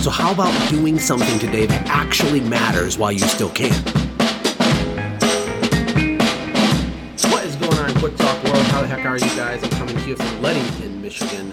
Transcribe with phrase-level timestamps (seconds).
[0.00, 3.74] So, how about doing something today that actually matters while you still can?
[7.30, 8.64] What is going on, Quick Talk World?
[8.68, 9.62] How the heck are you guys?
[9.62, 11.52] I'm coming to you from Leadington, Michigan.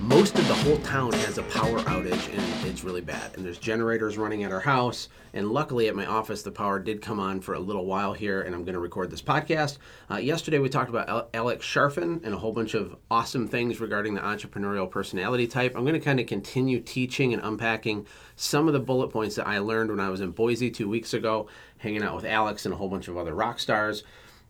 [0.00, 2.42] Most of the whole town has a power outage and
[2.84, 3.34] really bad.
[3.36, 5.08] And there's generators running at our house.
[5.34, 8.42] And luckily at my office, the power did come on for a little while here,
[8.42, 9.78] and I'm going to record this podcast.
[10.10, 14.14] Uh, yesterday, we talked about Alex Charfen and a whole bunch of awesome things regarding
[14.14, 15.74] the entrepreneurial personality type.
[15.74, 19.46] I'm going to kind of continue teaching and unpacking some of the bullet points that
[19.46, 22.74] I learned when I was in Boise two weeks ago, hanging out with Alex and
[22.74, 24.04] a whole bunch of other rock stars.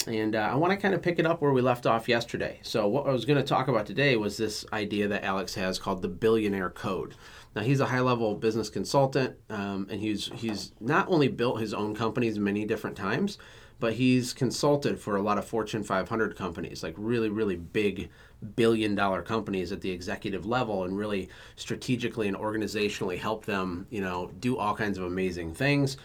[0.06, 2.58] And uh, I want to kind of pick it up where we left off yesterday.
[2.62, 5.78] So, what I was going to talk about today was this idea that Alex has
[5.78, 7.14] called the billionaire code.
[7.54, 11.74] Now, he's a high level business consultant, um, and he's, he's not only built his
[11.74, 13.38] own companies many different times,
[13.78, 18.10] but he's consulted for a lot of Fortune 500 companies, like really, really big
[18.56, 24.00] billion dollar companies at the executive level, and really strategically and organizationally help them, you
[24.00, 25.96] know, do all kinds of amazing things.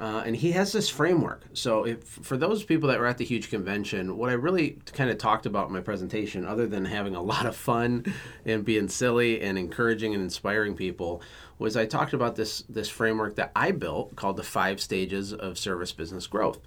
[0.00, 1.44] Uh, and he has this framework.
[1.52, 5.10] So, if, for those people that were at the huge convention, what I really kind
[5.10, 8.12] of talked about in my presentation, other than having a lot of fun
[8.44, 11.22] and being silly and encouraging and inspiring people,
[11.58, 15.58] was I talked about this this framework that I built called the five stages of
[15.58, 16.58] service business growth.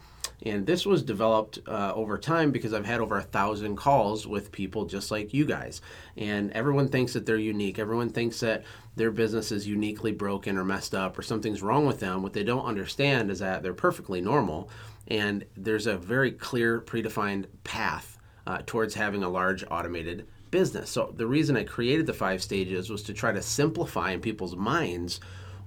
[0.43, 4.51] And this was developed uh, over time because I've had over a thousand calls with
[4.51, 5.81] people just like you guys.
[6.17, 7.77] And everyone thinks that they're unique.
[7.77, 8.63] Everyone thinks that
[8.95, 12.23] their business is uniquely broken or messed up or something's wrong with them.
[12.23, 14.69] What they don't understand is that they're perfectly normal.
[15.07, 18.17] And there's a very clear, predefined path
[18.47, 20.89] uh, towards having a large automated business.
[20.89, 24.55] So the reason I created the five stages was to try to simplify in people's
[24.55, 25.19] minds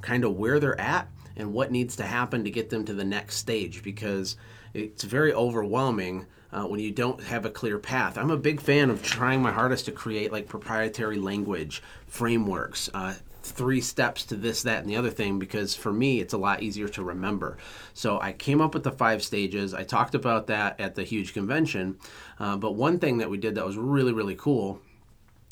[0.03, 3.05] kind of where they're at and what needs to happen to get them to the
[3.05, 4.37] next stage because
[4.75, 8.19] it's very overwhelming uh, when you don't have a clear path.
[8.19, 12.91] I'm a big fan of trying my hardest to create like proprietary language frameworks.
[12.93, 16.39] Uh, three steps to this, that, and the other thing because for me it's a
[16.39, 17.59] lot easier to remember.
[17.93, 19.75] So I came up with the five stages.
[19.75, 21.99] I talked about that at the huge convention.
[22.39, 24.81] Uh, but one thing that we did that was really, really cool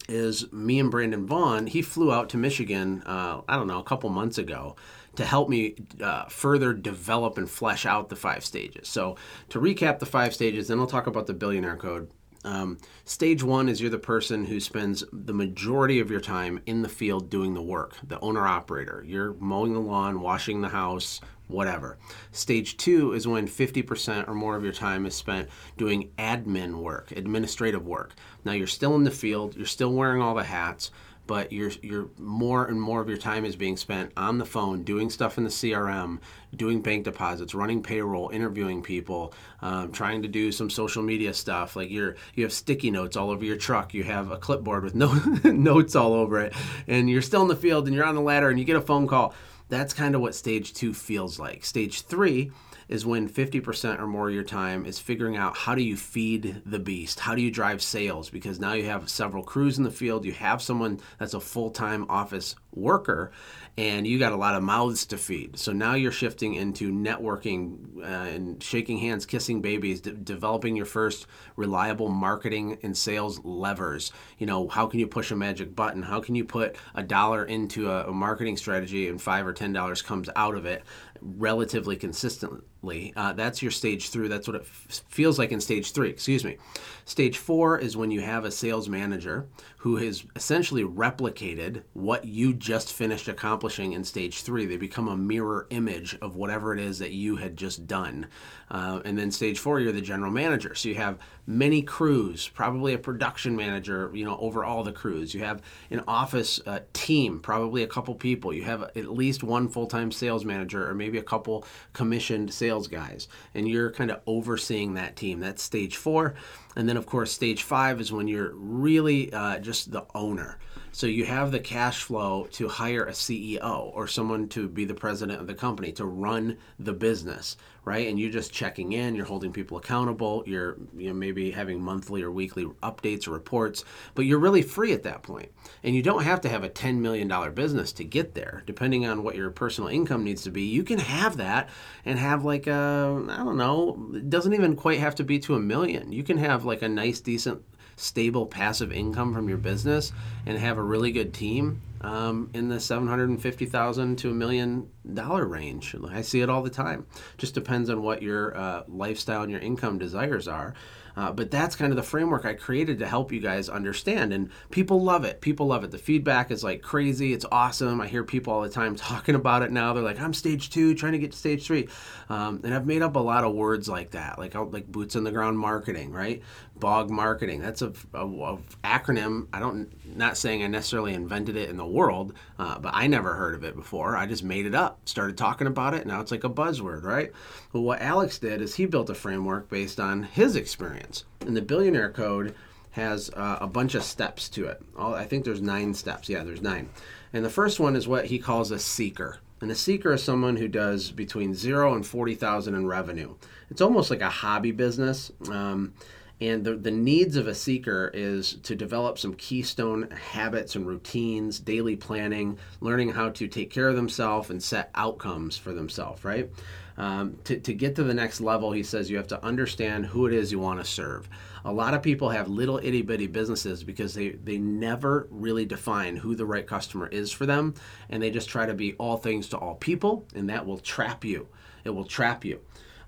[0.09, 3.85] is me and Brandon Vaughn, he flew out to Michigan, uh, I don't know, a
[3.85, 4.75] couple months ago
[5.17, 8.89] to help me uh, further develop and flesh out the five stages.
[8.89, 9.17] So,
[9.51, 12.11] to recap the five stages, then I'll talk about the billionaire code.
[12.45, 16.83] Um, stage one is you're the person who spends the majority of your time in
[16.83, 19.05] the field doing the work, the owner operator.
[19.07, 21.99] You're mowing the lawn, washing the house, whatever.
[22.33, 27.13] Stage two is when 50% or more of your time is spent doing admin work,
[27.13, 28.15] administrative work.
[28.45, 30.91] Now you're still in the field, you're still wearing all the hats,
[31.27, 34.83] but you're you're more and more of your time is being spent on the phone
[34.83, 36.19] doing stuff in the CRM,
[36.55, 41.77] doing bank deposits, running payroll, interviewing people, um, trying to do some social media stuff.
[41.77, 44.95] Like you're you have sticky notes all over your truck, you have a clipboard with
[44.97, 45.13] no
[45.45, 46.55] notes all over it,
[46.87, 48.81] and you're still in the field and you're on the ladder and you get a
[48.81, 49.35] phone call.
[49.69, 51.65] That's kind of what stage two feels like.
[51.65, 52.53] Stage three
[52.93, 56.61] is when 50% or more of your time is figuring out how do you feed
[56.67, 57.21] the beast?
[57.21, 58.29] How do you drive sales?
[58.29, 61.71] Because now you have several crews in the field, you have someone that's a full
[61.71, 63.33] time office worker,
[63.79, 65.59] and you got a lot of mouths to feed.
[65.59, 71.27] So now you're shifting into networking uh, and shaking hands, kissing babies, developing your first
[71.57, 74.13] reliable marketing and sales levers.
[74.37, 76.03] You know, how can you push a magic button?
[76.03, 79.73] How can you put a dollar into a, a marketing strategy and five or ten
[79.73, 80.85] dollars comes out of it
[81.23, 83.13] relatively consistently?
[83.17, 84.29] Uh, that's your stage three.
[84.29, 86.11] That's what it f- feels like in stage three.
[86.11, 86.57] Excuse me.
[87.05, 89.47] Stage four is when you have a sales manager
[89.83, 94.65] who has essentially replicated what you just finished accomplishing in stage three.
[94.65, 98.29] They become a mirror image of whatever it is that you had just done.
[98.71, 100.77] Uh, and then stage four, you're the general manager.
[100.77, 101.19] So you have
[101.49, 105.35] many crews, probably a production manager, you know, over all the crews.
[105.35, 108.55] You have an office uh, team, probably a couple people.
[108.55, 113.27] You have at least one full-time sales manager or maybe a couple commissioned sales guys.
[113.53, 115.41] And you're kind of overseeing that team.
[115.41, 116.35] That's stage four.
[116.77, 120.59] And then, of course, stage five is when you're really uh, just the owner.
[120.95, 124.93] So you have the cash flow to hire a CEO or someone to be the
[124.93, 127.57] president of the company to run the business,
[127.87, 128.09] right?
[128.09, 132.23] And you're just checking in, you're holding people accountable, you're you know maybe having monthly
[132.23, 133.85] or weekly updates or reports,
[134.15, 135.51] but you're really free at that point.
[135.83, 138.63] And you don't have to have a 10 million dollar business to get there.
[138.67, 141.71] Depending on what your personal income needs to be, you can have that
[142.05, 145.55] and have like a I don't know, it doesn't even quite have to be to
[145.55, 146.13] a million.
[146.13, 147.63] You can have like a nice decent
[147.97, 150.13] stable passive income from your business
[150.47, 155.95] and have a really good team um, in the 750,000 to a million dollar range.
[156.09, 157.07] I see it all the time.
[157.39, 160.75] Just depends on what your uh, lifestyle and your income desires are.
[161.17, 164.33] Uh, but that's kind of the framework I created to help you guys understand.
[164.33, 165.41] And people love it.
[165.41, 165.91] People love it.
[165.91, 167.33] The feedback is like crazy.
[167.33, 168.01] It's awesome.
[168.01, 169.93] I hear people all the time talking about it now.
[169.93, 171.89] They're like, I'm stage two, trying to get to stage three.
[172.29, 175.25] Um, and I've made up a lot of words like that, like like boots on
[175.25, 176.43] the ground marketing, right?
[176.83, 177.61] Bog marketing.
[177.61, 179.47] That's a, a, a acronym.
[179.53, 183.35] I don't, not saying I necessarily invented it in the world, uh, but I never
[183.35, 184.17] heard of it before.
[184.17, 186.09] I just made it up, started talking about it.
[186.09, 187.31] Now it's like a buzzword, right?
[187.73, 191.25] Well, what Alex did is he built a framework based on his experience.
[191.43, 192.53] And the Billionaire Code
[192.91, 194.83] has uh, a bunch of steps to it.
[194.99, 196.29] All, I think there's nine steps.
[196.29, 196.91] Yeah, there's nine.
[197.33, 199.39] And the first one is what he calls a seeker.
[199.61, 203.37] And a seeker is someone who does between zero and 40,000 in revenue.
[203.71, 205.31] It's almost like a hobby business.
[205.49, 205.95] Um,
[206.43, 211.61] and the, the needs of a seeker is to develop some keystone habits and routines,
[211.61, 216.51] daily planning, learning how to take care of themselves and set outcomes for themselves, right?
[216.97, 220.27] Um, to, to get to the next level, he says you have to understand who
[220.27, 221.29] it is you want to serve.
[221.65, 226.17] A lot of people have little itty bitty businesses because they, they never really define
[226.17, 227.75] who the right customer is for them,
[228.11, 231.25] and they just try to be all things to all people, and that will trap
[231.25, 231.47] you.
[231.85, 232.61] It will trap you.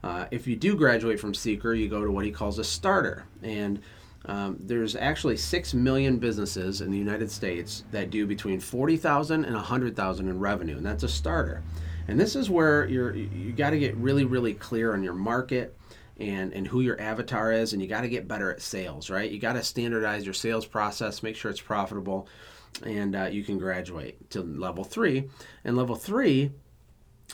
[0.04, 3.24] Uh, if you do graduate from Seeker, you go to what he calls a starter.
[3.42, 3.80] And
[4.26, 9.54] um, there's actually 6 million businesses in the United States that do between 40,000 and
[9.54, 11.62] 100,000 in revenue, and that's a starter.
[12.06, 15.74] And this is where you're you got to get really really clear on your market
[16.18, 19.30] and and who your avatar is and you got to get better at sales, right?
[19.30, 22.28] You got to standardize your sales process, make sure it's profitable
[22.82, 25.30] and uh, you can graduate to level 3.
[25.64, 26.52] And level 3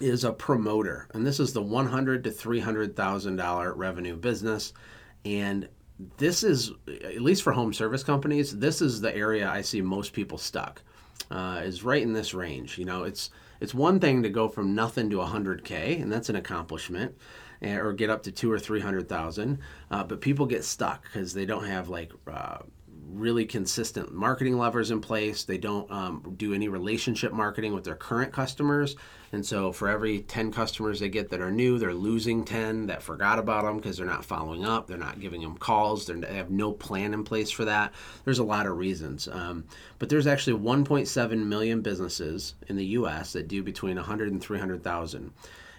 [0.00, 4.16] is a promoter, and this is the one hundred to three hundred thousand dollar revenue
[4.16, 4.72] business,
[5.24, 5.68] and
[6.16, 6.72] this is
[7.04, 8.58] at least for home service companies.
[8.58, 10.82] This is the area I see most people stuck.
[11.30, 12.78] Uh, is right in this range.
[12.78, 13.30] You know, it's
[13.60, 17.14] it's one thing to go from nothing to 100k, and that's an accomplishment,
[17.62, 19.58] eh, or get up to two or three hundred thousand.
[19.90, 22.58] Uh, but people get stuck because they don't have like uh,
[23.12, 25.44] really consistent marketing levers in place.
[25.44, 28.96] They don't um, do any relationship marketing with their current customers.
[29.32, 33.02] And so for every 10 customers they get that are new, they're losing 10 that
[33.02, 34.86] forgot about them because they're not following up.
[34.86, 36.06] They're not giving them calls.
[36.06, 37.92] They have no plan in place for that.
[38.24, 39.28] There's a lot of reasons.
[39.28, 39.64] Um,
[39.98, 43.32] but there's actually 1.7 million businesses in the U.S.
[43.34, 45.32] that do between 100 and 300,000.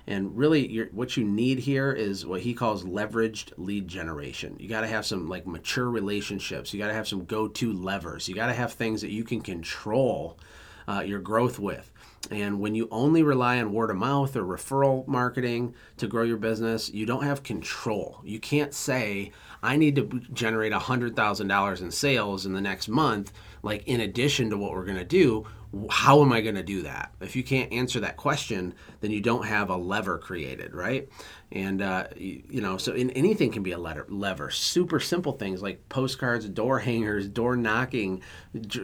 [0.08, 4.56] And really, what you need here is what he calls leveraged lead generation.
[4.60, 6.74] You got to have some like mature relationships.
[6.74, 8.28] You got to have some go-to levers.
[8.28, 10.38] You got to have things that you can control
[10.88, 11.92] uh, your growth with.
[12.30, 16.38] And when you only rely on word of mouth or referral marketing to grow your
[16.38, 18.22] business, you don't have control.
[18.24, 19.32] You can't say,
[19.64, 24.58] I need to generate $100,000 in sales in the next month, like in addition to
[24.58, 25.46] what we're going to do
[25.90, 27.14] how am I going to do that?
[27.22, 31.08] If you can't answer that question, then you don't have a lever created, right?
[31.52, 34.50] And uh, you, you, know, so in anything can be a letter, lever.
[34.50, 38.22] Super simple things like postcards, door hangers, door knocking,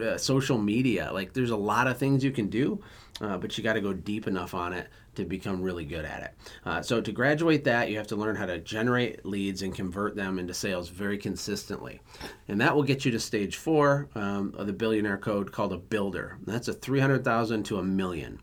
[0.00, 1.10] uh, social media.
[1.12, 2.82] Like there's a lot of things you can do,
[3.20, 6.22] uh, but you got to go deep enough on it to become really good at
[6.22, 6.34] it.
[6.64, 10.14] Uh, so to graduate that, you have to learn how to generate leads and convert
[10.14, 12.00] them into sales very consistently.
[12.46, 15.76] And that will get you to stage four um, of the billionaire code called a
[15.76, 16.38] builder.
[16.46, 18.40] That's a 300,000 to a million.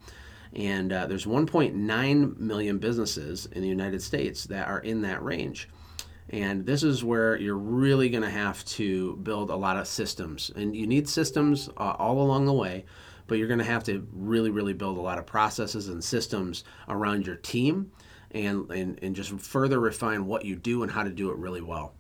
[0.54, 5.70] And uh, there's 1.9 million businesses in the United States that are in that range.
[6.30, 10.52] And this is where you're really going to have to build a lot of systems.
[10.58, 12.84] And you need systems uh, all along the way
[13.28, 16.64] but you're going to have to really, really build a lot of processes and systems
[16.88, 17.92] around your team
[18.32, 21.62] and, and, and just further refine what you do and how to do it really
[21.62, 21.94] well.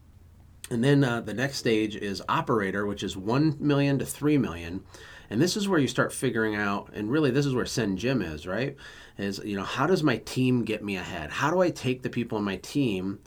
[0.69, 4.83] And then uh, the next stage is operator, which is 1 million to 3 million.
[5.29, 8.45] And this is where you start figuring out, and really this is where SendJim is,
[8.45, 8.75] right?
[9.17, 11.29] Is, you know, how does my team get me ahead?
[11.31, 13.19] How do I take the people on my team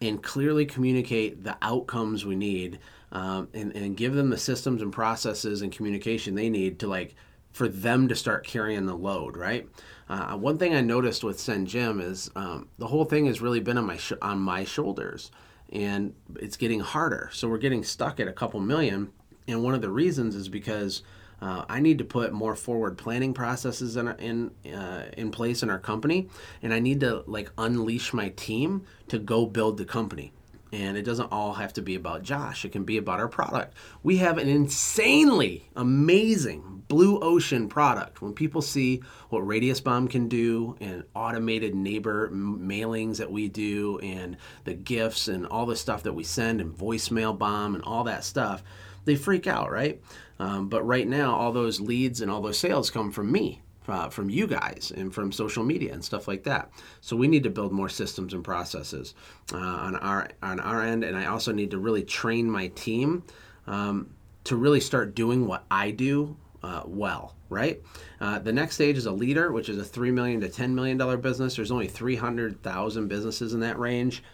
[0.00, 2.78] and clearly communicate the outcomes we need
[3.12, 7.14] um, and, and give them the systems and processes and communication they need to like
[7.56, 9.64] for them to start carrying the load, right?
[10.08, 13.78] Uh, one thing I noticed with SendJim is um, the whole thing has really been
[13.78, 15.30] on my sh- on my shoulders,
[15.72, 17.30] and it's getting harder.
[17.32, 19.10] So we're getting stuck at a couple million,
[19.48, 21.02] and one of the reasons is because
[21.38, 24.38] Uh, I need to put more forward planning processes in in
[24.72, 26.28] uh, in place in our company,
[26.62, 28.70] and I need to like unleash my team
[29.08, 30.32] to go build the company.
[30.76, 32.66] And it doesn't all have to be about Josh.
[32.66, 33.74] It can be about our product.
[34.02, 38.20] We have an insanely amazing blue ocean product.
[38.20, 43.98] When people see what Radius Bomb can do and automated neighbor mailings that we do
[44.00, 48.04] and the gifts and all the stuff that we send and voicemail bomb and all
[48.04, 48.62] that stuff,
[49.06, 50.02] they freak out, right?
[50.38, 53.62] Um, but right now, all those leads and all those sales come from me.
[53.88, 56.70] Uh, from you guys and from social media and stuff like that.
[57.00, 59.14] So we need to build more systems and processes
[59.52, 63.22] uh, on our on our end, and I also need to really train my team
[63.68, 64.10] um,
[64.42, 67.36] to really start doing what I do uh, well.
[67.48, 67.80] Right.
[68.20, 70.98] Uh, the next stage is a leader, which is a three million to ten million
[70.98, 71.54] dollar business.
[71.54, 74.24] There's only three hundred thousand businesses in that range.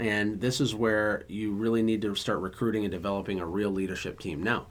[0.00, 4.18] And this is where you really need to start recruiting and developing a real leadership
[4.18, 4.42] team.
[4.42, 4.66] Now,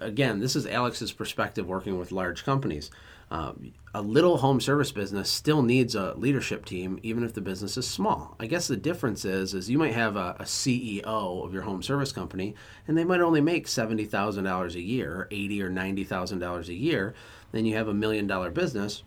[0.00, 2.90] again, this is Alex's perspective working with large companies.
[3.30, 3.52] Uh,
[3.94, 7.86] a little home service business still needs a leadership team, even if the business is
[7.86, 8.36] small.
[8.40, 11.82] I guess the difference is, is you might have a, a CEO of your home
[11.82, 12.54] service company,
[12.86, 16.38] and they might only make seventy thousand dollars a year, or eighty or ninety thousand
[16.38, 17.14] dollars a year.
[17.52, 19.02] Then you have a million dollar business.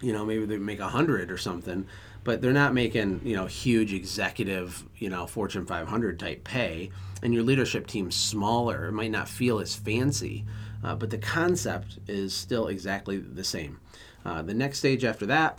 [0.00, 1.86] You know, maybe they make a hundred or something
[2.24, 6.90] but they're not making you know huge executive you know Fortune 500 type pay,
[7.22, 8.86] and your leadership team's smaller.
[8.86, 10.44] It might not feel as fancy,
[10.84, 13.78] uh, but the concept is still exactly the same.
[14.24, 15.58] Uh, the next stage after that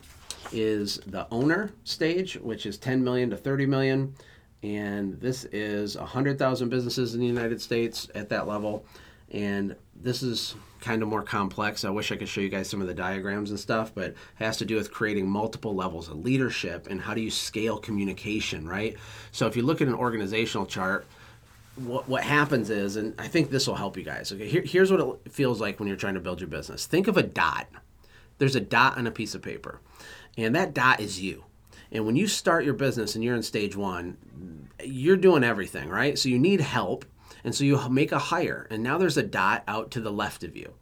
[0.52, 4.16] is the owner stage, which is 10 million to 30 million,
[4.62, 8.86] and this is 100,000 businesses in the United States at that level,
[9.32, 11.86] and this is kind of more complex.
[11.86, 14.18] I wish I could show you guys some of the diagrams and stuff, but it
[14.36, 18.68] has to do with creating multiple levels of leadership and how do you scale communication,
[18.68, 18.98] right?
[19.32, 21.08] So if you look at an organizational chart,
[21.76, 24.32] what, what happens is, and I think this will help you guys.
[24.32, 26.86] Okay, Here, here's what it feels like when you're trying to build your business.
[26.86, 27.68] Think of a dot.
[28.38, 29.80] There's a dot on a piece of paper,
[30.38, 31.46] and that dot is you.
[31.92, 34.18] And when you start your business and you're in stage one,
[34.84, 36.18] you're doing everything, right?
[36.18, 37.06] So you need help
[37.44, 40.44] and so you make a hire, and now there's a dot out to the left
[40.44, 40.74] of you.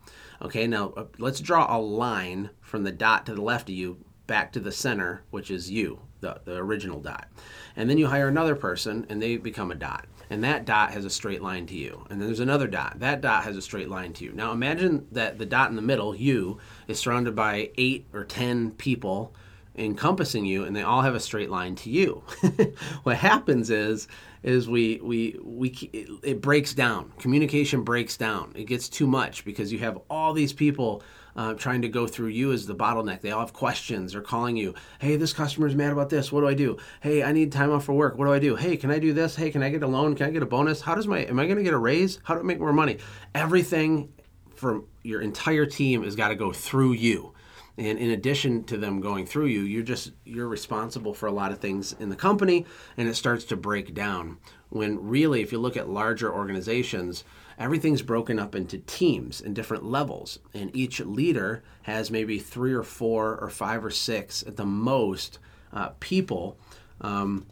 [0.41, 3.97] Okay, now uh, let's draw a line from the dot to the left of you
[4.27, 7.27] back to the center, which is you, the, the original dot.
[7.75, 10.05] And then you hire another person, and they become a dot.
[10.31, 12.05] And that dot has a straight line to you.
[12.09, 12.99] And then there's another dot.
[12.99, 14.31] That dot has a straight line to you.
[14.31, 16.57] Now imagine that the dot in the middle, you,
[16.87, 19.35] is surrounded by eight or ten people
[19.75, 22.21] encompassing you and they all have a straight line to you
[23.03, 24.05] what happens is
[24.43, 29.45] is we we we it, it, breaks down communication breaks down it gets too much
[29.45, 31.01] because you have all these people
[31.35, 33.21] uh, trying to go through you as the bottleneck.
[33.21, 34.13] They all have questions.
[34.13, 36.31] They're calling you hey this customer's mad about this.
[36.31, 36.77] What do i do?
[37.01, 38.17] Hey i need time off for work.
[38.17, 38.55] What do i do?
[38.55, 39.35] Hey can i do this?
[39.35, 40.15] Hey can i get a loan?
[40.15, 40.81] Can i get a bonus?
[40.81, 42.19] How does my am i going to get a raise?
[42.23, 42.97] How do i make more money?
[43.33, 44.11] Everything
[44.55, 47.33] from your entire team has got to go through you.
[47.77, 51.51] And in addition to them going through you you're just you're responsible for a lot
[51.51, 52.65] of things in the company
[52.97, 54.37] and it starts to break down.
[54.69, 57.23] When really if you look at larger organizations
[57.61, 62.81] everything's broken up into teams and different levels and each leader has maybe three or
[62.81, 65.37] four or five or six at the most
[65.71, 66.57] uh, people
[67.01, 67.45] um,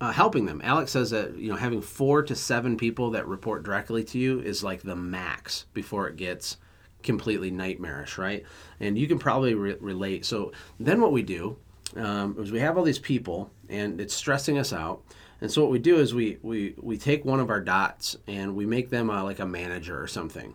[0.00, 0.60] uh, helping them.
[0.64, 4.40] Alex says that you know having four to seven people that report directly to you
[4.40, 6.56] is like the max before it gets
[7.02, 8.44] completely nightmarish, right?
[8.80, 10.24] And you can probably re- relate.
[10.24, 11.56] So then what we do
[11.96, 15.02] um, is we have all these people, and it's stressing us out.
[15.40, 18.56] And so what we do is we we we take one of our dots and
[18.56, 20.54] we make them a, like a manager or something,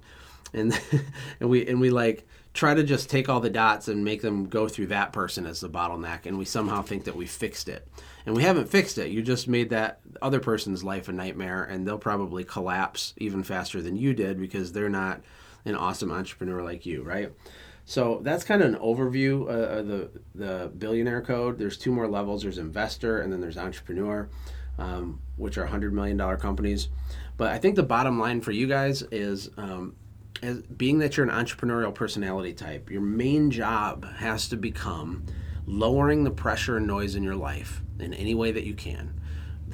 [0.54, 0.80] and
[1.40, 4.46] and we and we like try to just take all the dots and make them
[4.48, 7.88] go through that person as the bottleneck, and we somehow think that we fixed it,
[8.26, 9.10] and we haven't fixed it.
[9.10, 13.82] You just made that other person's life a nightmare, and they'll probably collapse even faster
[13.82, 15.22] than you did because they're not
[15.66, 17.32] an awesome entrepreneur like you, right?
[17.86, 21.58] So that's kind of an overview uh, of the the billionaire code.
[21.58, 22.44] There's two more levels.
[22.44, 24.30] There's investor and then there's entrepreneur,
[24.78, 26.90] um, which are hundred million dollar companies.
[27.36, 29.50] But I think the bottom line for you guys is.
[29.58, 29.96] Um,
[30.42, 35.24] as being that you're an entrepreneurial personality type, your main job has to become
[35.66, 39.22] lowering the pressure and noise in your life in any way that you can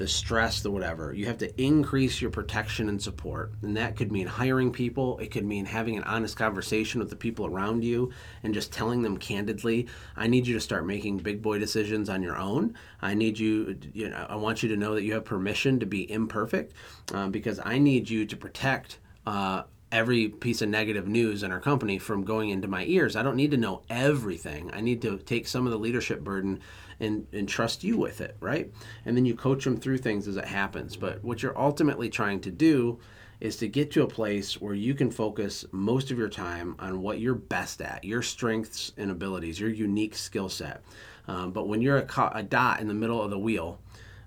[0.00, 1.12] the stress, the whatever.
[1.12, 3.52] You have to increase your protection and support.
[3.60, 7.16] And that could mean hiring people, it could mean having an honest conversation with the
[7.16, 8.10] people around you
[8.42, 12.22] and just telling them candidly, I need you to start making big boy decisions on
[12.22, 12.78] your own.
[13.02, 15.86] I need you, you know, I want you to know that you have permission to
[15.86, 16.72] be imperfect
[17.12, 19.00] um, because I need you to protect.
[19.26, 23.16] Uh, every piece of negative news in our company from going into my ears.
[23.16, 24.70] I don't need to know everything.
[24.72, 26.60] I need to take some of the leadership burden
[27.00, 28.70] and, and trust you with it, right?
[29.04, 30.96] And then you coach them through things as it happens.
[30.96, 32.98] But what you're ultimately trying to do
[33.40, 37.00] is to get to a place where you can focus most of your time on
[37.00, 40.82] what you're best at, your strengths and abilities, your unique skill set.
[41.26, 43.78] Um, but when you're a, a, dot in the middle of the wheel,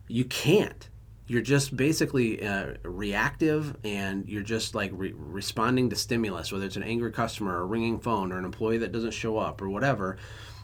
[0.08, 0.90] you can't.
[1.28, 6.76] You're just basically uh, reactive and you're just like re- responding to stimulus, whether it's
[6.76, 9.70] an angry customer or a ringing phone or an employee that doesn't show up or
[9.70, 10.18] whatever.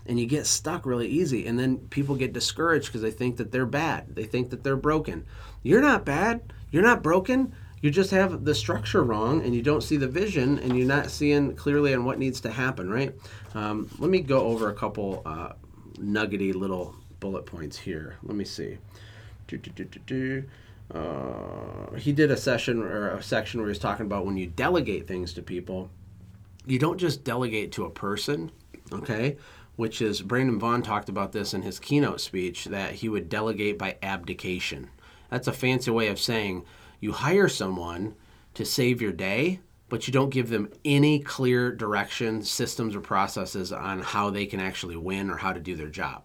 [0.10, 1.48] And you get stuck really easy.
[1.48, 4.16] And then people get discouraged because they think that they're bad.
[4.16, 5.26] They think that they're broken.
[5.64, 6.52] You're not bad.
[6.72, 10.60] You're not broken you just have the structure wrong and you don't see the vision
[10.60, 13.14] and you're not seeing clearly on what needs to happen right
[13.56, 15.54] um, let me go over a couple uh,
[15.98, 18.78] nuggety little bullet points here let me see
[19.48, 20.44] do, do, do,
[20.94, 24.46] uh, he did a session or a section where he was talking about when you
[24.46, 25.90] delegate things to people
[26.66, 28.52] you don't just delegate to a person
[28.92, 29.38] okay
[29.80, 33.78] which is brandon vaughn talked about this in his keynote speech that he would delegate
[33.78, 34.90] by abdication
[35.30, 36.66] that's a fancy way of saying
[37.00, 38.16] you hire someone
[38.56, 43.72] to save your day, but you don't give them any clear direction, systems, or processes
[43.72, 46.24] on how they can actually win or how to do their job.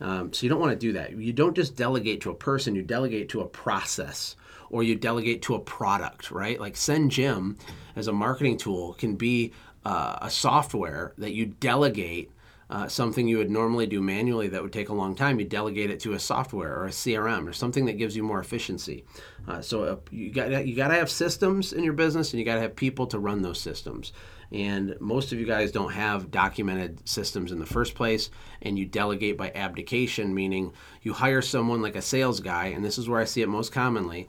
[0.00, 1.16] Um, so you don't want to do that.
[1.16, 4.36] You don't just delegate to a person, you delegate to a process
[4.68, 6.60] or you delegate to a product, right?
[6.60, 7.56] Like SendJim
[7.94, 9.52] as a marketing tool can be
[9.84, 12.30] uh, a software that you delegate
[12.68, 15.90] uh, something you would normally do manually that would take a long time, you delegate
[15.90, 19.04] it to a software or a CRM or something that gives you more efficiency.
[19.46, 22.44] Uh, so uh, you got you got to have systems in your business, and you
[22.44, 24.12] got to have people to run those systems.
[24.52, 28.30] And most of you guys don't have documented systems in the first place,
[28.62, 32.98] and you delegate by abdication, meaning you hire someone like a sales guy, and this
[32.98, 34.28] is where I see it most commonly.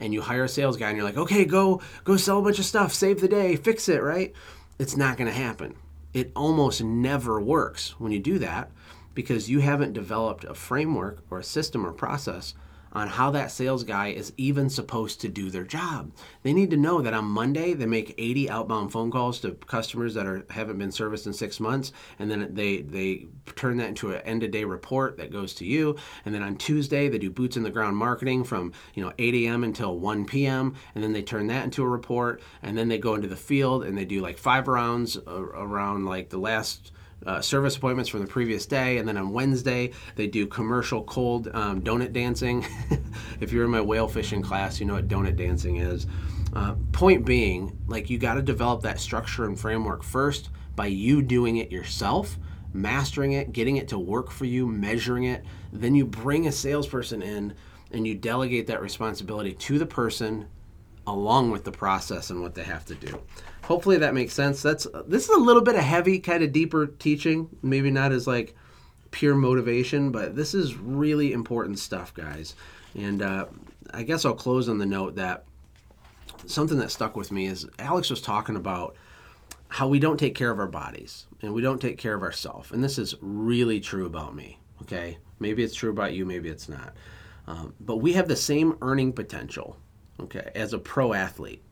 [0.00, 2.58] And you hire a sales guy, and you're like, okay, go go sell a bunch
[2.58, 4.32] of stuff, save the day, fix it, right?
[4.78, 5.76] It's not going to happen
[6.14, 8.70] it almost never works when you do that
[9.14, 12.54] because you haven't developed a framework or a system or process
[12.94, 16.12] on how that sales guy is even supposed to do their job.
[16.42, 20.14] They need to know that on Monday they make 80 outbound phone calls to customers
[20.14, 24.12] that are haven't been serviced in 6 months and then they they turn that into
[24.12, 27.30] an end of day report that goes to you and then on Tuesday they do
[27.30, 29.64] boots in the ground marketing from, you know, 8 a.m.
[29.64, 30.74] until 1 p.m.
[30.94, 33.84] and then they turn that into a report and then they go into the field
[33.84, 36.92] and they do like five rounds around like the last
[37.26, 41.48] uh, service appointments from the previous day, and then on Wednesday they do commercial cold
[41.54, 42.64] um, donut dancing.
[43.40, 46.06] if you're in my whale fishing class, you know what donut dancing is.
[46.54, 51.20] Uh, point being, like you got to develop that structure and framework first by you
[51.22, 52.38] doing it yourself,
[52.72, 55.44] mastering it, getting it to work for you, measuring it.
[55.72, 57.54] Then you bring a salesperson in
[57.90, 60.48] and you delegate that responsibility to the person
[61.06, 63.20] along with the process and what they have to do.
[63.64, 64.62] Hopefully that makes sense.
[64.62, 67.48] That's this is a little bit of heavy, kind of deeper teaching.
[67.62, 68.54] Maybe not as like
[69.10, 72.54] pure motivation, but this is really important stuff, guys.
[72.94, 73.46] And uh,
[73.92, 75.44] I guess I'll close on the note that
[76.46, 78.96] something that stuck with me is Alex was talking about
[79.68, 82.70] how we don't take care of our bodies and we don't take care of ourselves.
[82.70, 84.58] And this is really true about me.
[84.82, 86.94] Okay, maybe it's true about you, maybe it's not.
[87.46, 89.76] Um, but we have the same earning potential,
[90.20, 91.62] okay, as a pro athlete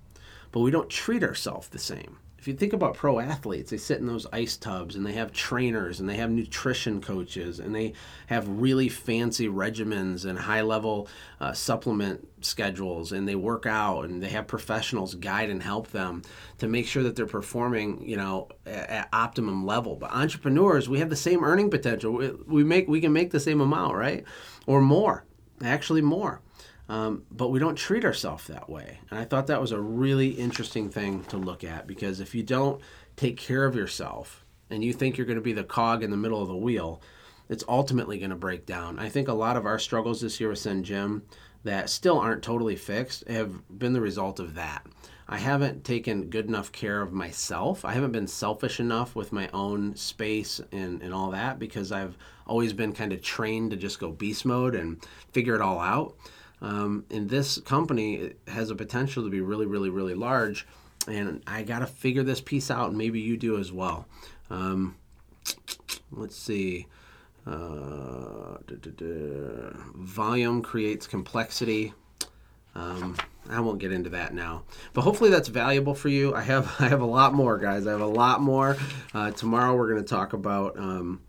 [0.52, 2.18] but we don't treat ourselves the same.
[2.38, 5.33] If you think about pro athletes, they sit in those ice tubs and they have
[5.33, 7.92] trainers and they have nutrition coaches and they
[8.26, 11.09] have really fancy regimens and high level
[11.40, 16.20] uh, supplement schedules and they work out and they have professionals guide and help them
[16.59, 19.94] to make sure that they're performing, you know, at, optimum level.
[19.94, 22.12] But entrepreneurs, we have the same earning potential.
[22.12, 24.24] We, we make we can make the same amount, right?
[24.66, 25.24] Or more.
[25.62, 26.40] Actually more.
[26.92, 28.98] Um, but we don't treat ourselves that way.
[29.09, 32.42] And I thought that was a really interesting thing to look at because if you
[32.42, 32.83] don't
[33.16, 36.18] take care of yourself and you think you're going to be the cog in the
[36.18, 37.00] middle of the wheel,
[37.48, 38.98] it's ultimately going to break down.
[38.98, 41.22] I think a lot of our struggles this year with SendJim
[41.64, 44.85] that still aren't totally fixed have been the result of that.
[45.26, 47.87] I haven't taken good enough care of myself.
[47.87, 52.18] I haven't been selfish enough with my own space and, and all that because I've
[52.46, 55.02] always been kind of trained to just go beast mode and
[55.33, 56.16] figure it all out.
[56.62, 60.66] Um, and this company has a potential to be really, really, really large.
[61.09, 64.07] And I got to figure this piece out, and maybe you do as well.
[64.48, 64.96] Um,
[66.12, 66.87] let's see.
[67.44, 68.59] Uh,
[69.96, 71.92] volume creates complexity.
[72.77, 73.16] Um,
[73.51, 76.33] I won't get into that now, but hopefully that's valuable for you.
[76.33, 77.88] I have I have a lot more, guys.
[77.88, 78.77] I have a lot more.
[79.12, 81.20] Uh, tomorrow we're going to talk about um,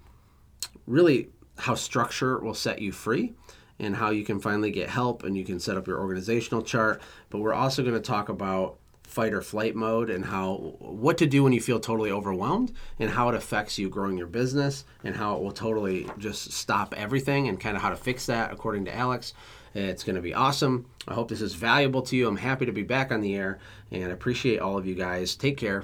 [0.86, 3.34] really how structure will set you free
[3.80, 7.02] and how you can finally get help and you can set up your organizational chart.
[7.30, 11.28] But we're also going to talk about fight or flight mode and how what to
[11.28, 15.16] do when you feel totally overwhelmed and how it affects you growing your business and
[15.16, 18.86] how it will totally just stop everything and kind of how to fix that according
[18.86, 19.34] to Alex.
[19.76, 20.88] It's going to be awesome.
[21.08, 22.28] I hope this is valuable to you.
[22.28, 23.60] I'm happy to be back on the air
[23.92, 25.36] and appreciate all of you guys.
[25.36, 25.84] Take care.